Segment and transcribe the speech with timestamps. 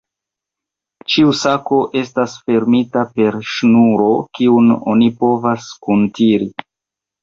[1.15, 6.55] Ĉiu sako estas fermita per ŝnuro, kiun oni povas kuntiri.